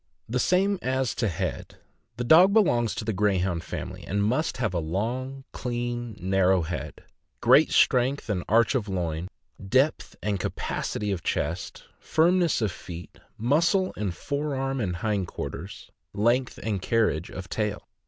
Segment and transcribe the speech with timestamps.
[0.27, 1.75] The same as to head.
[2.17, 7.03] The dog belongs to the Greyhound family, and must have a long, clean, narrow head;
[7.39, 9.27] great strength and arch of loin;
[9.63, 15.27] depth and capacity of chest; firmness of feet; muscle in the fore arm and hind
[15.27, 17.87] quarters; length and carriage of tail.